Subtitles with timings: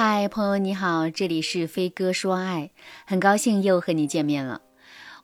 [0.00, 2.70] 嗨，朋友你好，这里是飞哥说爱，
[3.04, 4.60] 很高兴又和你见面了。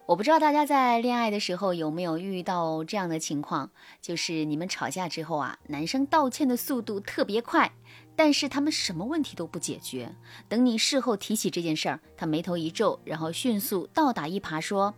[0.04, 3.70] 我不知道大家在恋爱的时候有没有遇到这样的情况，
[4.02, 7.72] 就是你们吵架之后啊，男生道歉的速度特别快，
[8.16, 10.12] 但是他们什么问题都不解决。
[10.48, 14.92] 等你事后提起这件事儿，他眉头一皱，然后迅速倒打一耙说：“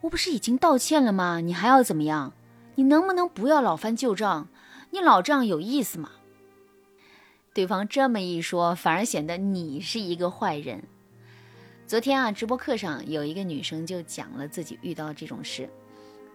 [0.00, 1.40] 我不是已经道歉了吗？
[1.40, 2.32] 你还要怎么样？
[2.76, 4.48] 你能不能不要老翻旧账？
[4.92, 6.08] 你老这样有意思吗？”
[7.54, 10.82] 对方这么一说，反而显得你是一个坏人。
[11.86, 15.70] 昨天啊，直播课上有一个女生就讲了自己遇到这种事，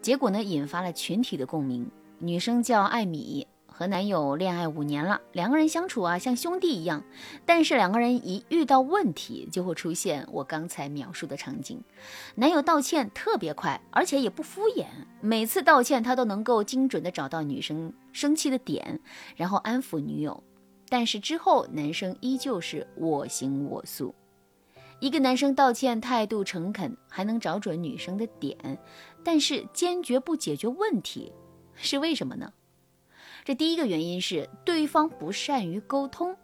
[0.02, 1.92] 结果呢，引发了群体的共鸣。
[2.20, 7.04] 女生叫艾米，和男友恋爱五年了，两个人相处啊像兄弟一样。
[7.46, 11.84] 但是两个人一遇到问题，就会出现我刚才描述的场景。
[12.36, 14.86] 男友道歉特别快，而且也不敷衍，
[15.20, 19.02] 每次道歉他都能够精准的找到女生生气的点，
[19.36, 20.42] 然后安抚女友。
[20.90, 24.14] 但是之后，男生依旧是我行我素。
[25.00, 28.58] 一个男生道歉态度诚恳，还能找准女生的点，
[29.24, 31.32] 但是坚决不解决问题，
[31.76, 32.52] 是为什么呢？
[33.46, 36.36] 这第一个原因是对方不善于沟通。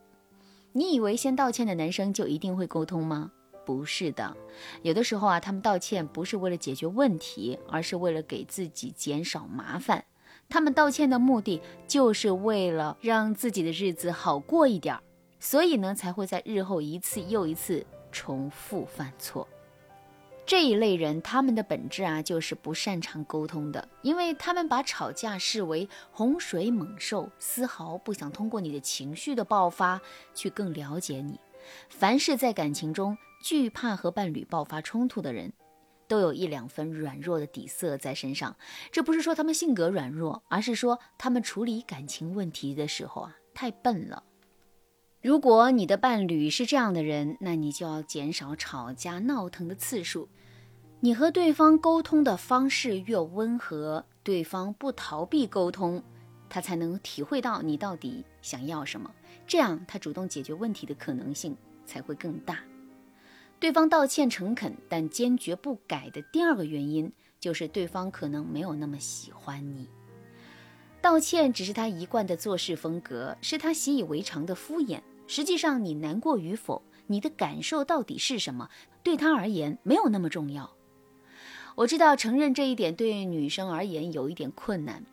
[0.72, 3.32] 你以为先道歉的男生就一定会沟通吗？
[3.66, 4.38] 不是的，
[4.84, 10.06] 有的时候啊，他们道歉不是为了解决问题，而是为了给自己减少麻烦。
[10.50, 15.02] 他们道歉的目的就是为了让自己的日子好过一点儿，
[15.40, 19.48] 所以呢才会在日后一次又一次重复犯错。
[20.46, 30.00] 这一类人，他们的本质啊就是不擅长沟通的，因为他们把吵架视为洪水猛兽，丝毫不想通过你的情绪的爆发
[30.36, 31.40] 去更了解你。
[31.90, 35.52] 凡是在感情中惧怕和伴侣爆发冲突的人。
[36.08, 38.56] 都有一两分软弱的底色在身上，
[38.92, 44.24] 这不是说他们性格软弱，而是说他们处理感情问题的时候啊太笨了。
[45.22, 50.30] 如果你的伴侣是这样的人，那你就要减少吵架闹腾的次数。
[51.00, 56.04] 你和对方沟通的方式越温和，对方不逃避沟通，
[56.48, 59.12] 他才能体会到你到底想要什么，
[59.48, 61.56] 这样他主动解决问题的可能性
[61.86, 62.60] 才会更大。
[63.60, 69.88] 对方道歉诚恳，但坚决不改的第二个原因，就是对方可能没有那么喜欢你。
[71.02, 75.02] 道歉只是他一贯的做事风格，是他习以为常的敷衍。
[75.28, 78.70] 实际上，你难过与否，你的感受到底是什么，
[79.02, 80.72] 对他而言没有那么重要。
[81.76, 85.04] 我知道承认这一点对女生而言有一点困难，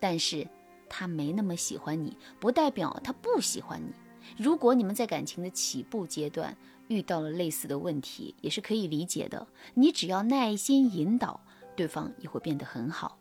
[0.00, 0.46] 但是
[0.88, 3.92] 他没那么喜欢你，不代表他不喜欢你。
[4.42, 6.56] 如果你们在感情的起步阶段
[6.88, 9.46] 遇到了类似的问题，也是可以理解的。
[9.74, 11.40] 你只要耐心引导，
[11.74, 13.18] 对方也会变得很好。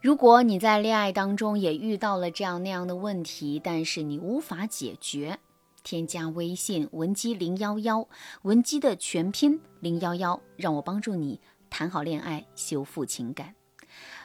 [0.00, 5.38] 如果你在恋爱当中也遇到了这样那样的问题，但是你无法解决，
[5.82, 8.08] 添加微信文姬零幺幺，
[8.42, 13.59] 文姬的全拼零幺幺，让我帮助你谈好恋爱，修复情感。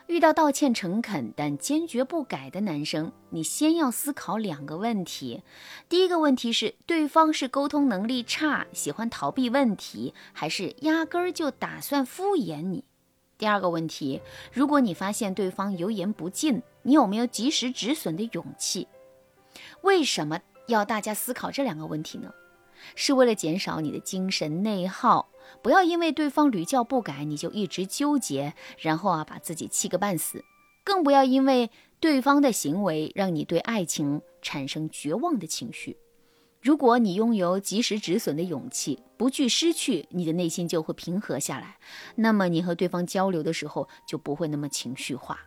[0.07, 5.41] 遇到道歉诚恳但坚决不改的男生，你先要思考两个问题。
[5.89, 12.83] 第一个问题是，对方是沟通能力差，喜欢逃避问题，还是压根儿就打算敷衍你？
[13.37, 14.21] 第二个问题，
[14.53, 18.87] 如果你发现对方油盐不进，你有没有及时止损的勇气？
[19.81, 22.31] 为什么要大家思考这两个问题呢？
[22.93, 25.29] 是为了减少你的精神内耗。
[25.61, 30.43] 不要因为对方屡教不改，你就一直纠结，然后啊把自己气个半死。
[30.83, 35.97] 更不要因为对方的行为让你对爱情产生绝望的情绪。
[36.61, 41.77] 如果你拥有及时止损的勇气，不惧失去，你的内心就会平和下来。
[42.15, 45.39] 那么你和对方交流的时候就不会那么情绪化。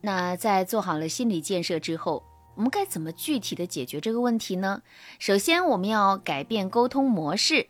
[0.00, 2.22] 那在做好了心理建设之后，
[2.54, 4.82] 我们该怎么具体的解决这个问题呢？
[5.18, 7.68] 首先，我们要改变沟通模式。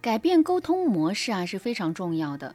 [0.00, 2.54] 改变沟通模式啊是非常重要的。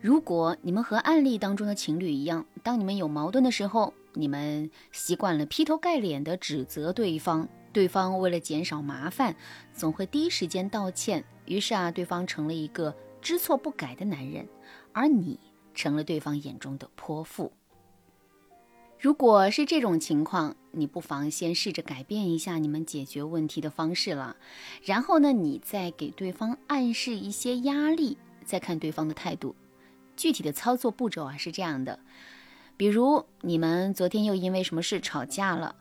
[0.00, 9.34] 如果你们和案例当中的情侣一样，当你们有矛盾的时候，你们习惯了劈头盖脸的指责对方，对方为了减少麻烦，
[9.72, 11.24] 总会第一时间道歉。
[11.46, 14.46] 于是啊，对方成了一个知错不改的男人，
[14.92, 15.40] 而你
[15.72, 17.50] 成了对方眼中的泼妇。
[19.02, 24.36] 如果是这种情况，你不妨先试着改变一下你们解决问题的方式了，
[24.84, 29.56] 然后呢，你再给对方暗示一些压力，再看对方的态度。
[30.16, 31.98] 具体的操作步骤啊是这样的：
[32.76, 35.74] 比如你们昨天又因为什么事吵架了，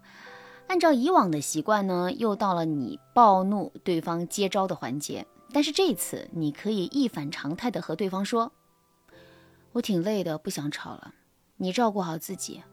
[0.66, 8.52] 按照以往的习惯呢，又到了你暴怒对方接招的环节，但是这次你可以一反常态的和对方说
[9.74, 11.14] ：“我挺累的，不想吵了，
[11.58, 12.64] 你照顾好自己。”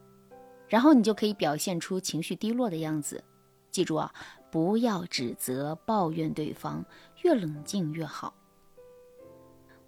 [0.68, 3.22] 然后你就可以表现出情绪低落的样子，
[3.70, 4.12] 记住啊，
[4.50, 6.84] 不要指责、抱怨对方，
[7.22, 8.34] 越冷静越好。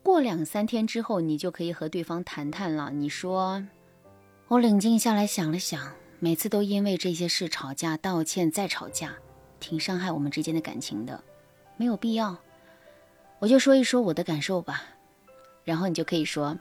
[0.02, 2.90] 过两三天之后，你就可以和对方谈谈了。
[2.90, 3.62] 你说，
[4.48, 9.14] 我冷静下来想了想，每次都因为这些事吵架、道歉再吵架，
[9.60, 11.22] 挺伤害我们之间的感情的，
[11.76, 12.36] 没有必要。
[13.38, 14.82] 我就说一说我的感受吧，
[15.64, 16.58] 然后你就可以说，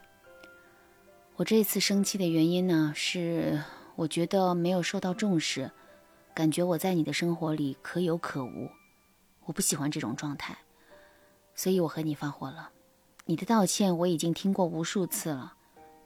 [1.36, 3.58] 我这次生气的原因呢，是
[4.00, 5.70] 我觉得没有受到重视，
[6.32, 8.70] 感觉我在你的生活里可有可无，
[9.44, 10.56] 我不喜欢这种状态，
[11.54, 12.70] 所以我和你发火了。
[13.26, 15.52] 你的道歉我已经听过无数次了，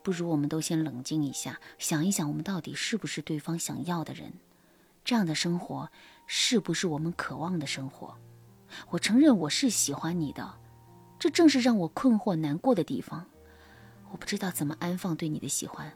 [0.02, 4.32] 不如我们都先冷静一下，想一想我们到底是不是对方想要的人，
[5.05, 5.88] 这样的生活
[6.26, 8.17] 是不是我们渴望的生活？
[8.91, 10.58] 我承认我是喜欢你的，
[11.17, 13.25] 这正是让我困惑难过的地方。
[14.11, 15.93] 我不知道怎么安放对你的喜欢。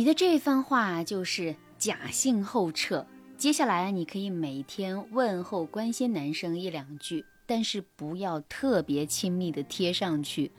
[0.00, 3.06] 你的这番话就是假性后撤。
[3.36, 7.26] 接下来你可以每天问候关心男生一两句。
[7.44, 10.50] 但是不要特别亲密的贴上去，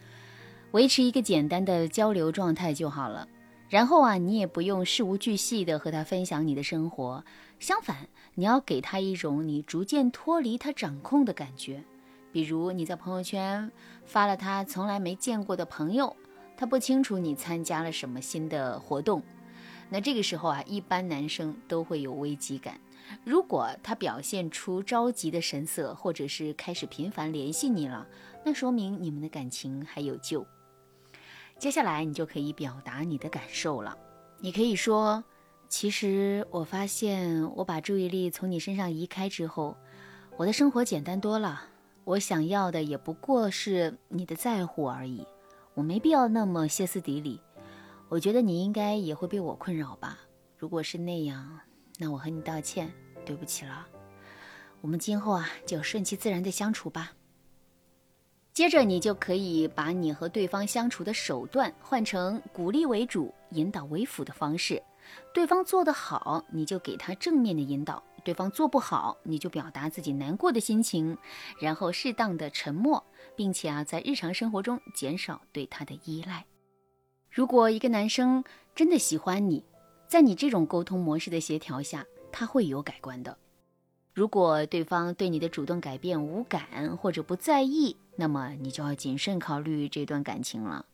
[0.74, 3.28] 维持一个简单的交流状态就好了。
[3.68, 7.26] 然后啊，你也不用事无巨细的和他分享你的生活，
[7.60, 11.84] 相反，你要给他一种你逐渐脱离他掌控的感觉。
[12.32, 13.72] 比如你在朋友圈
[14.06, 16.16] 发了他从来没见过的朋友，
[16.62, 19.24] 他不清楚你参加了什么新的活动，
[19.90, 22.80] 那这个时候啊，一般男生都会有危机感。
[23.24, 28.06] 如果他表现出着急的神色，或者是开始频繁联系你了，
[28.46, 30.46] 那说明你们的感情还有救。
[31.58, 33.98] 接下来你就可以表达你的感受了。
[34.38, 35.24] 你可以说
[35.68, 39.76] ：“其实我发现，我把注意力从你身上移开之后，
[40.38, 41.64] 我的生活简单多了。
[42.04, 45.26] 我想要的也不过是你的在乎而已。
[45.74, 47.40] 我没必要那么歇斯底里。
[48.10, 50.20] 我觉得你应该也会被我困扰吧？
[50.58, 51.60] 如果是那样。”
[52.00, 52.92] 那我和你道歉，
[53.24, 53.86] 对不起了。
[54.82, 57.12] 我们今后啊，就顺其自然的相处吧。
[58.54, 64.82] 接着，你就可以把你和对方相处的手段换成鼓励为主、引导为辅的方式。
[65.32, 71.18] 对方做得好，你就给他正面的引导；对方做不好，你就表达自己难过的心情，
[71.60, 73.04] 然后适当的沉默，
[73.36, 76.46] 并且啊，在日常生活中减少对他的依赖。
[77.30, 78.44] 如果一个男生
[78.76, 79.64] 真的喜欢你，
[80.08, 83.38] 在你这种沟通模式的协调下，他会有改观的。
[84.14, 90.86] 如果对方对你的主动改变无感或者不在意，那么你就要谨慎考虑这段感情了。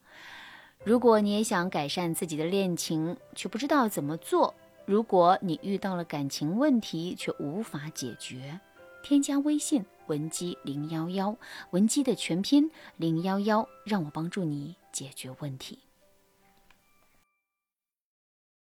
[0.83, 4.53] 如果你也想改善自己的恋情，却不知道怎么做；
[4.87, 8.57] 如果你遇到了感情问题却无法解决，
[9.03, 11.35] 添加微信文姬零幺幺，
[11.71, 15.79] 文姬的全拼零幺幺，让我帮助你解决问题。